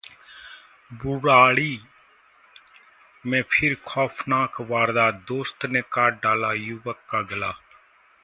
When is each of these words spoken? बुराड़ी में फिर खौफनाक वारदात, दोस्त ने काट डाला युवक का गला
बुराड़ी 0.91 1.79
में 3.25 3.41
फिर 3.51 3.75
खौफनाक 3.87 4.59
वारदात, 4.61 5.23
दोस्त 5.27 5.65
ने 5.65 5.81
काट 5.93 6.21
डाला 6.23 6.51
युवक 6.53 7.05
का 7.09 7.21
गला 7.21 7.53